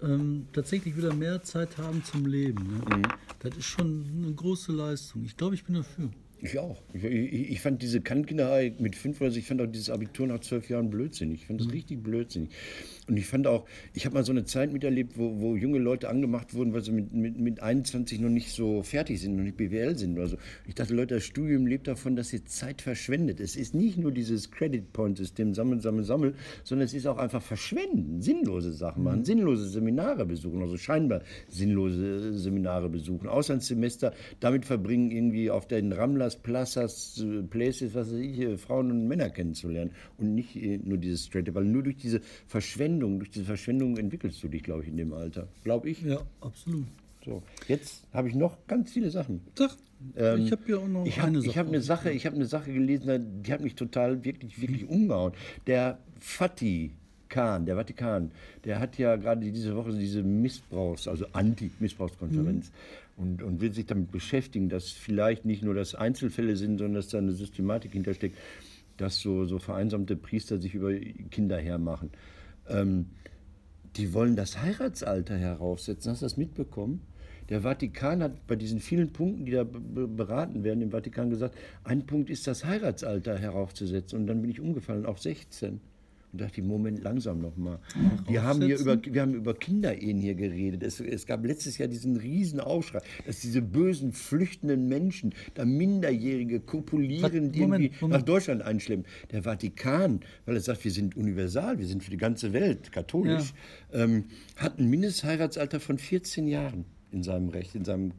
[0.03, 2.81] ähm, tatsächlich wieder mehr Zeit haben zum Leben.
[2.88, 3.03] Ne?
[3.40, 5.25] Das ist schon eine große Leistung.
[5.25, 6.11] Ich glaube, ich bin dafür.
[6.45, 6.83] Ich auch.
[6.93, 10.27] Ich, ich, ich fand diese Kantkinderei mit fünf oder so, ich fand auch dieses Abitur
[10.27, 11.41] nach zwölf Jahren blödsinnig.
[11.41, 12.51] Ich fand das richtig blödsinnig.
[13.09, 16.11] Und ich fand auch, ich habe mal so eine Zeit miterlebt, wo, wo junge Leute
[16.11, 19.57] angemacht wurden, weil sie mit, mit, mit 21 noch nicht so fertig sind, noch nicht
[19.57, 20.37] BWL sind oder so.
[20.67, 23.41] Ich dachte, Leute, das Studium lebt davon, dass ihr Zeit verschwendet.
[23.41, 28.21] Es ist nicht nur dieses Credit-Point-System, sammeln, sammeln, sammeln, sondern es ist auch einfach verschwenden,
[28.21, 35.51] sinnlose Sachen machen, sinnlose Seminare besuchen, also scheinbar sinnlose Seminare besuchen, Auslandssemester damit verbringen, irgendwie
[35.51, 40.35] auf den Ramlas, Plazas, äh, Places, was weiß ich, äh, Frauen und Männer kennenzulernen und
[40.35, 44.49] nicht äh, nur dieses Straight, weil nur durch diese Verschwendung, durch diese Verschwendung entwickelst du
[44.49, 45.49] dich, glaube ich, in dem Alter.
[45.64, 46.03] Glaube ich.
[46.03, 46.87] Ja, absolut.
[47.25, 49.40] So, jetzt habe ich noch ganz viele Sachen.
[49.57, 49.70] Sag,
[50.14, 51.59] ich habe ja auch noch Ähm, Ich habe eine ich Sache.
[51.59, 55.33] hab eine Sache, ich habe eine Sache gelesen, die hat mich total wirklich wirklich umgehauen.
[55.66, 58.31] Der Vatikan, der Vatikan,
[58.64, 62.70] der hat ja gerade diese Woche diese Missbrauchs, also Anti-Missbrauchskonferenz
[63.16, 67.09] und, und will sich damit beschäftigen, dass vielleicht nicht nur das Einzelfälle sind, sondern dass
[67.09, 68.37] da eine Systematik hintersteckt,
[68.96, 70.92] dass so, so vereinsamte Priester sich über
[71.31, 72.11] Kinder hermachen.
[72.68, 73.07] Ähm,
[73.96, 76.11] die wollen das Heiratsalter heraufsetzen.
[76.12, 77.00] Hast du das mitbekommen?
[77.48, 81.31] Der Vatikan hat bei diesen vielen Punkten, die da be- be- beraten werden, im Vatikan
[81.31, 84.18] gesagt, ein Punkt ist das Heiratsalter heraufzusetzen.
[84.18, 85.81] Und dann bin ich umgefallen auf 16.
[86.35, 87.79] Und dachte, Moment, langsam nochmal.
[88.27, 90.83] Wir haben hier über, wir haben über Kinderehen hier geredet.
[90.83, 96.59] Es, es gab letztes Jahr diesen riesen Aufschrei, dass diese bösen, flüchtenden Menschen, da Minderjährige
[96.59, 98.20] kopulieren, die Moment, irgendwie Moment.
[98.20, 99.07] nach Deutschland einschleppen.
[99.31, 103.55] Der Vatikan, weil er sagt, wir sind universal, wir sind für die ganze Welt katholisch,
[103.92, 104.25] ähm,
[104.57, 108.11] hat ein Mindestheiratsalter von 14 Jahren in seinem Recht, in seinem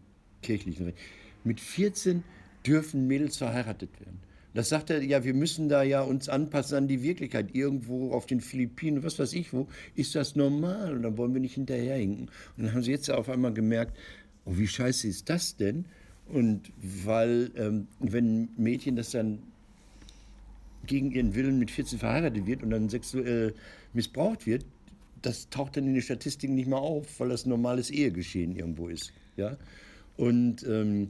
[0.42, 1.00] kirchlichen Recht.
[1.44, 2.24] Mit 14
[2.66, 4.22] dürfen Mädels verheiratet werden.
[4.56, 7.54] Das sagt er, ja, wir müssen da ja uns anpassen an die Wirklichkeit.
[7.54, 11.42] Irgendwo auf den Philippinen, was weiß ich wo, ist das normal und dann wollen wir
[11.42, 12.30] nicht hinterherhinken.
[12.56, 13.98] Und dann haben sie jetzt auf einmal gemerkt,
[14.46, 15.84] oh, wie scheiße ist das denn?
[16.30, 19.40] Und weil, ähm, wenn Mädchen das dann
[20.88, 23.54] gegen ihren Willen mit 14 verheiratet wird und dann sexuell
[23.92, 24.66] missbraucht wird,
[25.22, 29.12] das taucht dann in den Statistiken nicht mehr auf, weil das normales Ehegeschehen irgendwo ist.
[29.36, 29.58] Ja?
[30.16, 31.10] Und ähm,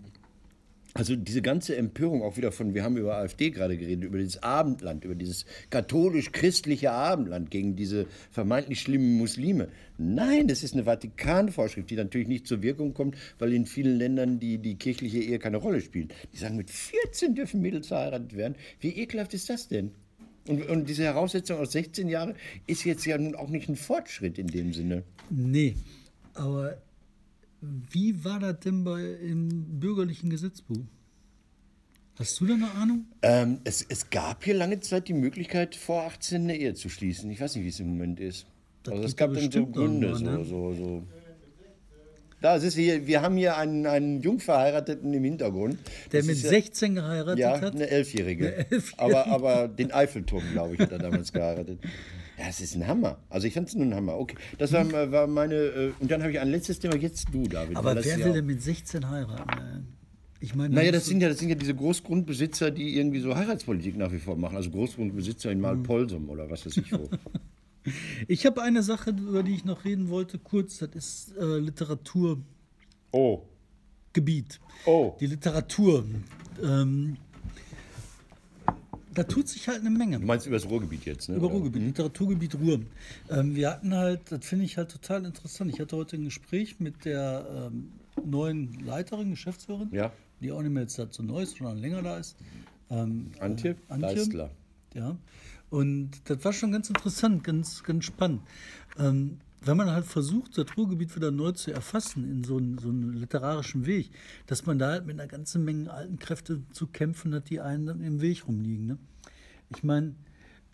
[0.96, 4.42] also diese ganze Empörung auch wieder von, wir haben über AfD gerade geredet, über dieses
[4.42, 9.68] Abendland, über dieses katholisch-christliche Abendland gegen diese vermeintlich schlimmen Muslime.
[9.98, 14.40] Nein, das ist eine Vatikanvorschrift, die natürlich nicht zur Wirkung kommt, weil in vielen Ländern
[14.40, 16.14] die, die kirchliche Ehe keine Rolle spielt.
[16.32, 18.56] Die sagen, mit 14 dürfen Mädels verheiratet werden.
[18.80, 19.92] Wie ekelhaft ist das denn?
[20.48, 22.36] Und, und diese Heraussetzung aus 16 Jahren
[22.68, 25.04] ist jetzt ja nun auch nicht ein Fortschritt in dem Sinne.
[25.30, 25.76] Nee,
[26.36, 26.78] aber
[27.92, 30.78] wie war das denn bei, im bürgerlichen Gesetzbuch?
[32.18, 33.06] Hast du da eine Ahnung?
[33.22, 37.30] Ähm, es, es gab hier lange Zeit die Möglichkeit, vor 18 eine Ehe zu schließen.
[37.30, 38.46] Ich weiß nicht, wie es im Moment ist.
[38.84, 40.08] Das also es gab ja dann so Gründe.
[40.08, 40.76] irgendwann, So, ne?
[40.76, 41.04] so, so.
[42.42, 45.80] Da, ist hier, wir haben hier einen, einen Jungverheirateten im Hintergrund.
[46.12, 47.74] Der Das mit ja- 16 geheiratet Ja, hat?
[47.74, 48.48] eine Elfjährige.
[48.48, 48.98] Eine Elfjährige.
[48.98, 51.80] Aber, aber den Eiffelturm, glaube ich, hat er damals geheiratet.
[52.38, 53.18] Ja, es ist ein Hammer.
[53.30, 54.18] Also ich fand es nur ein Hammer.
[54.18, 55.56] Okay, das war, war meine...
[55.56, 57.78] Äh, und dann habe ich ein letztes Thema, jetzt du, David.
[57.78, 59.60] Aber das wer will denn mit 16 heiraten?
[59.60, 59.82] ey?
[60.42, 63.98] Ich meine, naja, das sind, ja, das sind ja diese Großgrundbesitzer, die irgendwie so Heiratspolitik
[63.98, 64.58] nach wie vor machen.
[64.58, 67.10] Also Großgrundbesitzer in Malpolsum oder was weiß ich wo.
[68.28, 70.78] ich habe eine Sache, über die ich noch reden wollte, kurz.
[70.80, 72.44] Das ist äh, Literaturgebiet.
[73.12, 73.42] Oh,
[74.86, 75.16] oh.
[75.20, 76.06] Die Literatur.
[76.62, 77.18] Ähm,
[79.16, 80.20] da tut sich halt eine Menge.
[80.20, 81.36] Du meinst über das Ruhrgebiet jetzt, ne?
[81.36, 81.56] Über oder?
[81.56, 82.80] Ruhrgebiet, Literaturgebiet Ruhr.
[83.30, 85.72] Ähm, wir hatten halt, das finde ich halt total interessant.
[85.74, 87.92] Ich hatte heute ein Gespräch mit der ähm,
[88.24, 90.12] neuen Leiterin, Geschäftsführerin, Ja.
[90.42, 92.36] die auch nicht mehr jetzt so neu ist, sondern länger da ist.
[92.90, 94.08] Ähm, Antje, äh, Antje.
[94.16, 94.52] Leistler.
[94.94, 95.18] Ja.
[95.70, 98.42] Und das war schon ganz interessant, ganz, ganz spannend.
[99.00, 102.90] Ähm, wenn man halt versucht, das Ruhrgebiet wieder neu zu erfassen in so einen, so
[102.90, 104.12] einen literarischen Weg,
[104.48, 107.86] dass man da halt mit einer ganzen Menge alten Kräfte zu kämpfen hat, die einen
[107.86, 108.86] dann im Weg rumliegen.
[108.88, 108.98] Ne?
[109.76, 110.16] Ich meine,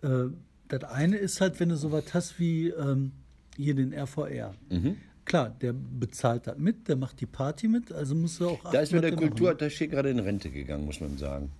[0.02, 0.26] äh,
[0.68, 3.12] das eine ist halt, wenn du sowas hast wie ähm,
[3.56, 4.56] hier den RVR.
[4.70, 4.98] Mhm.
[5.26, 8.80] Klar, der bezahlt das mit, der macht die Party mit, also muss er auch Da
[8.82, 9.20] ist mir der was.
[9.20, 11.52] Kulturattaché gerade in Rente gegangen, muss man sagen.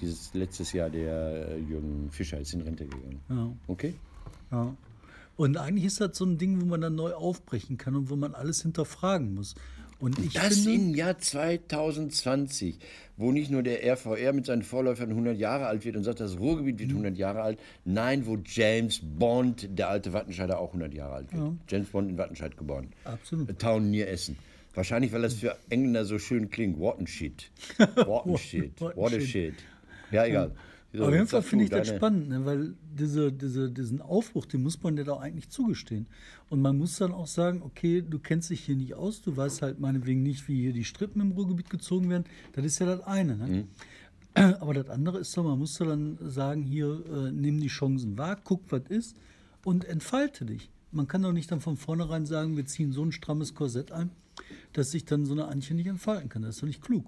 [0.00, 3.20] Dieses letztes Jahr, der äh, Jürgen Fischer ist in Rente gegangen.
[3.28, 3.52] Ja.
[3.66, 3.94] Okay?
[4.50, 4.74] Ja.
[5.36, 8.16] Und eigentlich ist das so ein Ding, wo man dann neu aufbrechen kann und wo
[8.16, 9.54] man alles hinterfragen muss.
[9.98, 12.78] Und ich Das finde, im Jahr 2020,
[13.16, 16.38] wo nicht nur der RVR mit seinen Vorläufern 100 Jahre alt wird und sagt, das
[16.38, 16.80] Ruhrgebiet Mhm.
[16.80, 17.58] wird 100 Jahre alt.
[17.84, 21.52] Nein, wo James Bond, der alte Wattenscheider, auch 100 Jahre alt wird.
[21.68, 22.88] James Bond in Wattenscheid geboren.
[23.04, 23.58] Absolut.
[23.58, 24.36] Town near Essen.
[24.74, 26.78] Wahrscheinlich, weil das für Engländer so schön klingt.
[26.78, 27.50] What and shit.
[27.78, 28.80] What and shit.
[28.80, 29.28] What and What a shit.
[29.28, 29.54] shit.
[30.10, 30.52] Ja, egal.
[30.94, 32.44] So, Auf jeden Fall finde ich das spannend, ne?
[32.44, 36.06] weil diese, diese, diesen Aufbruch, den muss man ja doch eigentlich zugestehen.
[36.50, 39.62] Und man muss dann auch sagen, okay, du kennst dich hier nicht aus, du weißt
[39.62, 42.24] halt meinetwegen nicht, wie hier die Strippen im Ruhrgebiet gezogen werden.
[42.52, 43.38] Das ist ja das eine.
[43.38, 43.46] Ne?
[43.46, 43.64] Mhm.
[44.60, 48.18] Aber das andere ist doch, man muss doch dann sagen, hier, äh, nimm die Chancen
[48.18, 49.16] wahr, guck, was ist
[49.64, 50.70] und entfalte dich.
[50.90, 54.10] Man kann doch nicht dann von vornherein sagen, wir ziehen so ein strammes Korsett ein,
[54.74, 56.42] dass sich dann so eine Antje nicht entfalten kann.
[56.42, 57.06] Das ist doch nicht klug.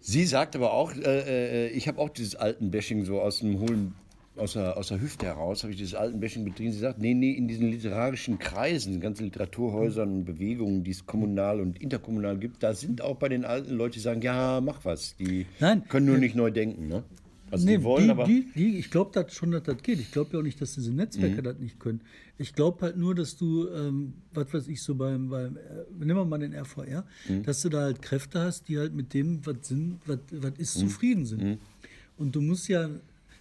[0.00, 3.60] Sie sagt aber auch, äh, äh, ich habe auch dieses alten Bashing so aus dem
[3.60, 3.94] hohlen,
[4.36, 6.72] aus der, aus der Hüfte heraus, habe ich dieses alten Bashing betrieben.
[6.72, 11.60] Sie sagt, nee, nee, in diesen literarischen Kreisen, ganzen Literaturhäusern und Bewegungen, die es kommunal
[11.60, 15.16] und interkommunal gibt, da sind auch bei den alten Leute, die sagen, ja, mach was.
[15.16, 15.84] Die Nein.
[15.88, 16.88] können nur nicht neu denken.
[16.88, 17.02] Ne?
[17.50, 18.24] Also Nee, die wollen die, aber.
[18.24, 20.00] die, die, ich glaube das schon, dass das geht.
[20.00, 20.96] Ich glaube ja auch nicht, dass diese Mhm.
[20.96, 22.00] Netzwerke das nicht können.
[22.38, 25.60] Ich glaube halt nur, dass du, ähm, was weiß ich, so beim, beim äh,
[25.98, 27.42] nehmen wir mal den RVR, Mhm.
[27.44, 30.76] dass du da halt Kräfte hast, die halt mit dem, was sind, was, was ist,
[30.76, 30.80] Mhm.
[30.80, 31.58] zufrieden sind.
[32.18, 32.90] Und du musst ja,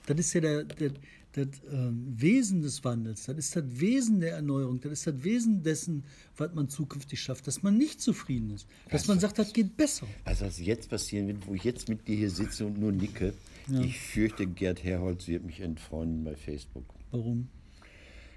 [0.05, 0.91] das ist ja der, der,
[1.33, 5.63] das ähm, Wesen des Wandels, das ist das Wesen der Erneuerung, das ist das Wesen
[5.63, 6.03] dessen,
[6.37, 10.07] was man zukünftig schafft, dass man nicht zufrieden ist, dass man sagt, das geht besser.
[10.23, 13.33] Also was jetzt passieren wird, wo ich jetzt mit dir hier sitze und nur nicke,
[13.81, 16.85] ich fürchte, Gerd Herholz wird mich entfreunden bei Facebook.
[17.11, 17.47] Warum?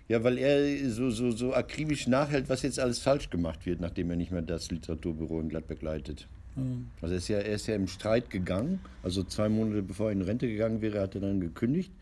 [0.08, 4.08] Ja, weil er so, so, so akribisch nachhält, was jetzt alles falsch gemacht wird, nachdem
[4.10, 6.26] er nicht mehr das Literaturbüro in Gladbeck leitet.
[7.02, 10.12] Also er ist, ja, er ist ja im Streit gegangen, also zwei Monate bevor er
[10.12, 11.92] in Rente gegangen wäre, hat er dann gekündigt,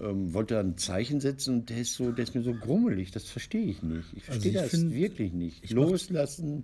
[0.00, 3.10] ähm, wollte dann ein Zeichen setzen und der ist, so, der ist mir so grummelig,
[3.10, 4.06] das verstehe ich nicht.
[4.14, 5.68] Ich Also verstehe ich das find- wirklich nicht.
[5.72, 6.62] Loslassen,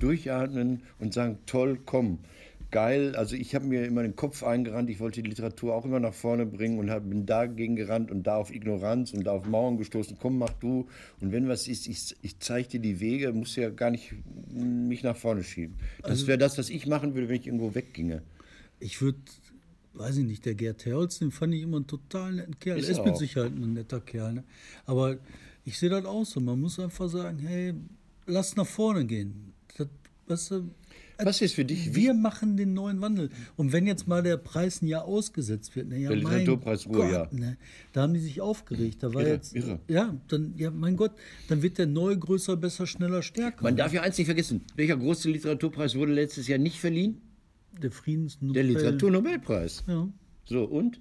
[0.00, 2.18] durchatmen und sagen, toll, komm.
[2.70, 6.00] Geil, also ich habe mir immer den Kopf eingerannt, ich wollte die Literatur auch immer
[6.00, 9.46] nach vorne bringen und hab, bin dagegen gerannt und da auf Ignoranz und da auf
[9.46, 10.18] Mauern gestoßen.
[10.20, 10.86] Komm, mach du.
[11.20, 14.12] Und wenn was ist, ich, ich zeige dir die Wege, muss ja gar nicht
[14.52, 15.76] mich nach vorne schieben.
[16.02, 18.20] Das Also wäre das, was ich machen würde, wenn ich irgendwo wegginge.
[18.80, 19.18] Ich würde,
[19.94, 22.78] weiß ich nicht, der Gerd Herholz, den fand ich immer einen total netten Kerl.
[22.78, 23.18] Ist er ist er mit auch.
[23.18, 24.34] Sicherheit ein netter Kerl.
[24.34, 24.44] Ne?
[24.84, 25.16] Aber
[25.64, 26.38] ich sehe das auch so.
[26.38, 27.72] Man muss einfach sagen, hey,
[28.26, 29.54] lass nach vorne gehen.
[30.28, 30.70] Weißt du,
[31.22, 33.30] Was ist für dich wir machen den neuen Wandel.
[33.56, 37.10] Und wenn jetzt mal der Preis ein Jahr ausgesetzt wird, ne, ja, Der Literaturpreis Gott,
[37.10, 37.28] ja.
[37.32, 37.56] ne,
[37.92, 39.02] da haben die sich aufgeregt.
[39.02, 39.80] Da war Irre, jetzt, irre.
[39.88, 41.12] ja, dann, ja, mein Gott,
[41.48, 43.62] dann wird der neu, größer, besser, schneller, stärker.
[43.62, 44.64] Man darf ja eins nicht vergessen.
[44.76, 47.20] Welcher große Literaturpreis wurde letztes Jahr nicht verliehen?
[47.82, 48.54] der Friedensnobel.
[48.54, 49.84] Der Literaturnobelpreis.
[49.86, 50.08] Ja.
[50.44, 51.00] So, und?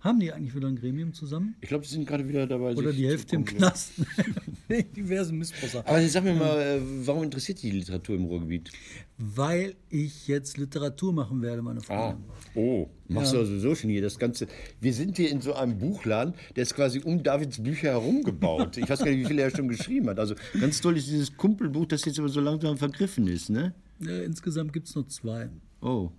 [0.00, 1.56] Haben die eigentlich wieder ein Gremium zusammen?
[1.60, 2.74] Ich glaube, sie sind gerade wieder dabei.
[2.74, 3.44] Oder die Hälfte im.
[3.44, 3.92] Knast.
[4.96, 5.86] Diverse Missbrauchssachen.
[5.86, 8.70] Aber sag mir mal, äh, warum interessiert dich die Literatur im Ruhrgebiet?
[9.18, 12.22] Weil ich jetzt Literatur machen werde, meine Ah, Freunde.
[12.54, 14.46] oh, machst du also sowieso schon hier das Ganze.
[14.80, 18.78] Wir sind hier in so einem Buchladen, der ist quasi um Davids Bücher herum gebaut.
[18.78, 20.18] Ich weiß gar nicht, wie viele er schon geschrieben hat.
[20.18, 23.74] Also ganz toll ist dieses Kumpelbuch, das jetzt aber so langsam vergriffen ist, ne?
[24.00, 25.50] Ja, insgesamt gibt es nur zwei.
[25.82, 26.10] Oh.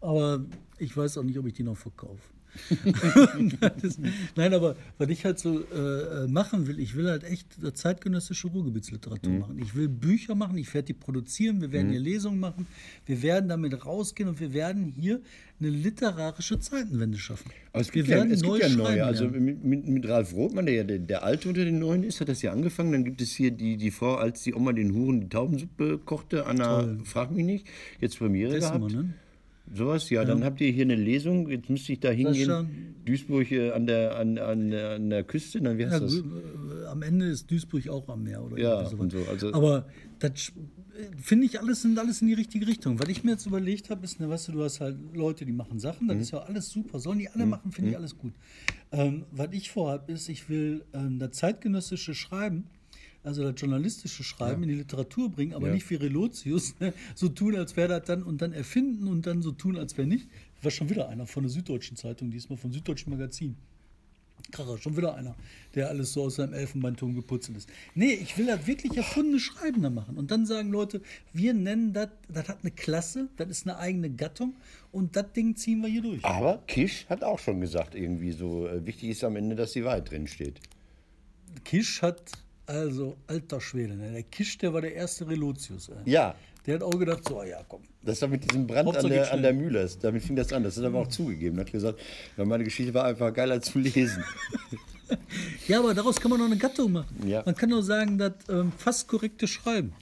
[0.00, 0.42] Aber
[0.78, 2.22] ich weiß auch nicht, ob ich die noch verkaufe.
[3.82, 4.00] Ist-
[4.36, 8.48] Nein, aber was ich halt so äh, machen will, ich will halt echt äh, zeitgenössische
[8.48, 9.58] Ruhrgebietsliteratur machen.
[9.58, 12.66] Ich will Bücher machen, ich werde die produzieren, wir werden hier Lesungen machen,
[13.06, 15.20] wir werden damit rausgehen und wir werden hier
[15.60, 17.50] eine literarische Zeitenwende schaffen.
[17.72, 19.04] Aber es wir gibt, ja, es gibt ja neue.
[19.04, 22.20] Also mit, mit, mit Ralf Rothmann, der ja der, der Alte unter den Neuen ist,
[22.20, 22.92] hat das ja angefangen.
[22.92, 26.46] Dann gibt es hier die, die Frau, als die Oma den Huren die Taubensuppe kochte,
[26.46, 27.66] Anna, frag mich nicht,
[28.00, 28.92] jetzt Premiere Essen gehabt.
[28.92, 29.14] wir, ne?
[29.72, 31.48] Sowas, ja, dann habt ihr hier eine Lesung.
[31.48, 32.94] Jetzt müsste ich da hingehen.
[33.04, 36.14] Duisburg äh, an der, an, an, an der Küste, dann wie heißt Ja, das?
[36.16, 39.86] äh, am Ende ist Duisburg auch am Meer oder Ja, und so, also- Aber
[40.18, 40.32] das
[40.94, 42.98] äh, finde ich alles sind alles in die richtige Richtung.
[43.00, 45.52] Was ich mir jetzt überlegt habe, ist, ne, weißt du, du hast halt Leute, die
[45.52, 46.10] machen Sachen, Mhm.
[46.10, 48.34] das ist ja alles super, sollen die alle machen, finde ich alles gut.
[48.92, 52.64] Ähm, was ich vorhabe, ist, ich will ähm, das zeitgenössische Schreiben,
[53.22, 55.74] also das journalistische Schreiben in die Literatur bringen, aber Ja.
[55.74, 59.42] nicht wie Relotius, ne, so tun, als wäre das dann und dann erfinden und dann
[59.42, 60.28] so tun, als wäre nicht.
[60.62, 63.56] War schon wieder einer von der Süddeutschen Zeitung, diesmal vom Süddeutschen Magazin.
[64.52, 65.36] Kracher, schon wieder einer,
[65.74, 67.68] der alles so aus seinem Elfenbeinturm geputzelt ist.
[67.94, 70.16] Nee, ich will das wirklich erfundene Schreiben da machen.
[70.16, 71.02] Und dann sagen Leute,
[71.32, 74.54] wir nennen das, das hat eine Klasse, das ist eine eigene Gattung
[74.92, 76.24] und das Ding ziehen wir hier durch.
[76.24, 79.84] Aber Kisch hat auch schon gesagt, irgendwie so, äh, wichtig ist am Ende, dass die
[79.84, 80.60] Wahrheit drin steht.
[81.64, 82.32] Kisch hat,
[82.70, 84.12] also alter Schwede, ne?
[84.12, 85.88] der Kisch, der war der erste Relotius.
[85.88, 86.12] Ey.
[86.12, 86.34] Ja,
[86.66, 89.32] Der hat auch gedacht, so, ja komm, das war mit diesem Brand an Hauptsache der,
[89.32, 89.88] an der Mühle.
[90.00, 90.62] Damit fing das an.
[90.62, 91.58] Das hat er aber auch zugegeben.
[91.58, 92.00] Er hat gesagt,
[92.36, 94.24] meine Geschichte war einfach geiler zu lesen.
[95.66, 97.26] Ja, aber daraus kann man noch eine Gattung machen.
[97.26, 97.42] Ja.
[97.44, 99.92] Man kann doch sagen, das ähm, fast korrekte Schreiben.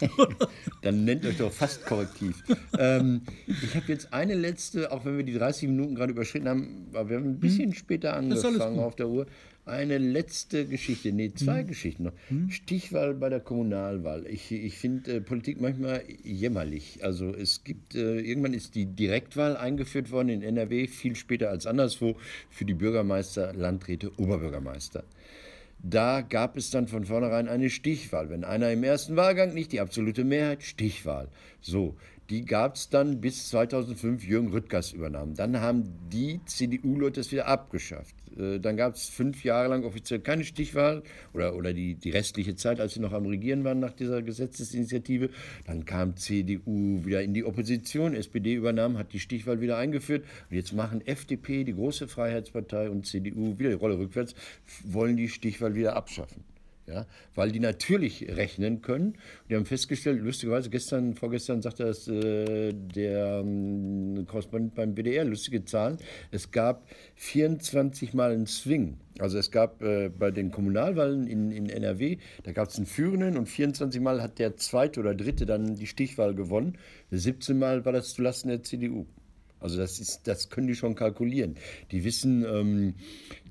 [0.82, 2.42] Dann nennt euch doch fast korrektiv.
[2.78, 6.86] ähm, ich habe jetzt eine letzte, auch wenn wir die 30 Minuten gerade überschritten haben,
[6.94, 8.30] aber wir haben ein bisschen später Hm.
[8.30, 9.26] alles angefangen auf der Uhr.
[9.66, 11.66] Eine letzte Geschichte, nee, zwei Hm.
[11.66, 12.12] Geschichten noch.
[12.48, 14.26] Stichwahl bei der Kommunalwahl.
[14.26, 17.00] Ich, ich finde äh, Politik manchmal jämmerlich.
[17.02, 21.66] Also es gibt, äh, irgendwann ist die Direktwahl eingeführt worden in NRW, viel später als
[21.66, 22.16] anderswo,
[22.50, 25.04] für die Bürgermeister, Landräte, Oberbürgermeister.
[25.86, 28.30] Da gab es dann von vornherein eine Stichwahl.
[28.30, 31.28] Wenn einer im ersten Wahlgang nicht die absolute Mehrheit, Stichwahl.
[31.60, 31.94] So,
[32.30, 35.34] die gab es dann bis 2005 Jürgen Rüttgers übernahm.
[35.34, 38.14] Dann haben die CDU-Leute das wieder abgeschafft.
[38.38, 42.56] Äh, Dann gab es fünf Jahre lang offiziell keine Stichwahl oder, oder die, die restliche
[42.56, 45.30] Zeit, als sie noch am Regieren waren nach dieser Gesetzesinitiative.
[45.66, 50.24] Dann kam CDU wieder in die Opposition, SPD übernahm, hat die Stichwahl wieder eingeführt.
[50.50, 54.34] Und jetzt machen FDP, die große Freiheitspartei, und CDU wieder die Rolle rückwärts,
[54.84, 56.53] wollen die Stichwahl wieder abschaffen.
[56.86, 59.16] Ja, weil die natürlich rechnen können.
[59.48, 65.64] Die haben festgestellt, lustigerweise gestern, vorgestern sagte das äh, der ähm, Korrespondent beim WDR, lustige
[65.64, 65.96] Zahlen.
[66.30, 68.98] Es gab 24 Mal einen Swing.
[69.18, 73.38] Also es gab äh, bei den Kommunalwahlen in, in NRW, da gab es einen Führenden
[73.38, 76.76] und 24 Mal hat der Zweite oder Dritte dann die Stichwahl gewonnen.
[77.12, 79.06] 17 Mal war das zulasten der CDU.
[79.64, 81.54] Also das, ist, das können die schon kalkulieren.
[81.90, 82.94] Die wissen, ähm,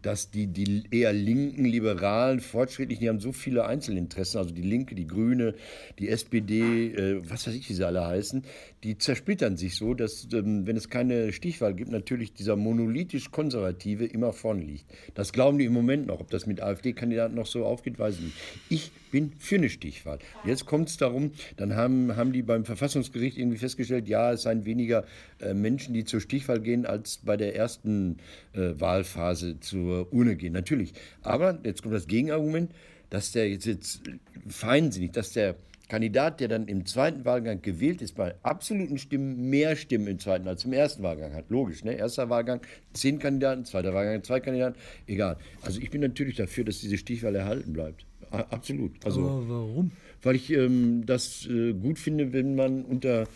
[0.04, 4.96] dass die, die eher linken, liberalen, fortschrittlichen, die haben so viele Einzelinteressen, also die Linke,
[4.96, 5.56] die Grüne,
[5.98, 8.44] die SPD, äh, was weiß ich, wie sie alle heißen,
[8.84, 14.34] die zersplittern sich so, dass, ähm, wenn es keine Stichwahl gibt, natürlich dieser monolithisch-konservative immer
[14.34, 14.86] vorne liegt.
[15.14, 16.20] Das glauben die im Moment noch.
[16.20, 18.36] Ob das mit AfD-Kandidaten noch so aufgeht, weiß ich nicht.
[18.70, 20.20] Ich bin für eine Stichwahl.
[20.44, 24.66] Jetzt kommt es darum, dann haben, haben die beim Verfassungsgericht irgendwie festgestellt, ja, es seien
[24.66, 25.06] weniger
[25.40, 28.18] äh, Menschen, die zur Stichwahl gehen, als bei der ersten
[28.54, 30.54] äh, Wahlphase zur Urne gehen.
[30.54, 30.94] Natürlich.
[31.22, 32.72] Aber jetzt kommt das Gegenargument,
[33.10, 34.02] dass der jetzt, jetzt
[34.50, 35.56] feinsinnig, dass der
[35.94, 40.48] Kandidat, der dann im zweiten Wahlgang gewählt ist, bei absoluten Stimmen mehr Stimmen im zweiten
[40.48, 41.52] als im ersten Wahlgang hat.
[41.52, 41.94] Logisch, ne?
[41.94, 42.62] Erster Wahlgang
[42.94, 44.76] zehn Kandidaten, zweiter Wahlgang zwei Kandidaten,
[45.06, 45.38] egal.
[45.62, 48.08] Also ich bin natürlich dafür, dass diese Stichwahl erhalten bleibt.
[48.32, 48.94] Absolut.
[49.06, 49.92] Also Aber warum?
[50.24, 53.28] weil ich ähm, das äh, gut finde, wenn man unter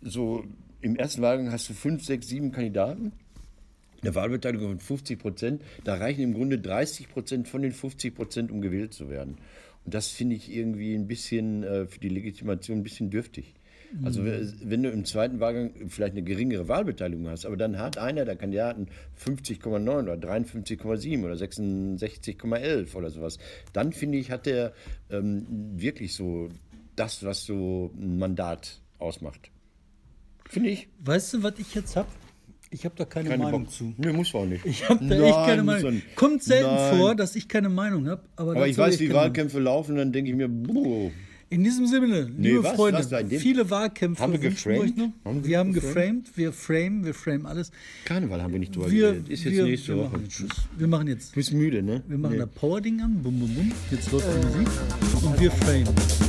[0.00, 0.42] so
[0.80, 3.12] im ersten Wahlgang hast du fünf, sechs, sieben Kandidaten.
[4.00, 8.50] Eine Wahlbeteiligung von 50 Prozent, da reichen im Grunde 30 Prozent von den 50 Prozent,
[8.50, 9.36] um gewählt zu werden.
[9.86, 13.54] Das finde ich irgendwie ein bisschen äh, für die Legitimation ein bisschen dürftig.
[14.02, 17.98] Also we- wenn du im zweiten Wahlgang vielleicht eine geringere Wahlbeteiligung hast, aber dann hat
[17.98, 18.88] einer der Kandidaten
[19.24, 23.38] 50,9 oder 53,7 oder 66,11 oder sowas,
[23.72, 24.72] dann finde ich, hat der
[25.10, 25.46] ähm,
[25.76, 26.48] wirklich so
[26.96, 29.50] das, was so ein Mandat ausmacht.
[30.48, 30.88] Finde ich.
[31.00, 32.08] Weißt du, was ich jetzt habe?
[32.78, 33.72] Ich habe da keine, Keine Meinung Bock.
[33.72, 33.94] zu.
[33.96, 34.66] Nee, muss man auch nicht.
[34.66, 36.02] Ich habe da Nein, echt keine Meinung.
[36.14, 36.98] Kommt selten Nein.
[36.98, 38.22] vor, dass ich keine Meinung habe.
[38.36, 39.10] Aber, Aber ich weiß, wie.
[39.14, 41.10] Wahlkämpfe laufen, dann denke ich mir, buh,
[41.48, 42.74] In diesem Sinne, liebe was?
[42.76, 44.80] Freunde, Was viele Wahlkämpfe Haben wir geframed?
[44.80, 45.08] euch noch.
[45.24, 46.36] Haben wir wir haben geframed?
[46.36, 47.70] wir framen, wir framen alles.
[48.04, 49.28] Karneval haben wir nicht drüber Wir, geredet.
[49.30, 50.10] Ist jetzt wir, nächste wir, Woche.
[50.10, 50.44] machen jetzt,
[50.76, 51.30] wir machen jetzt.
[51.30, 52.02] Du bist müde, ne?
[52.08, 52.38] Wir machen Nee.
[52.40, 53.72] da Powerding an, bum bum bum.
[53.90, 54.68] Jetzt läuft die Musik
[55.24, 56.25] und wir framen.